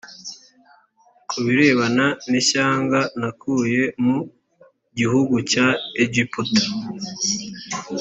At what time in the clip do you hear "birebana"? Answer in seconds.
1.45-2.05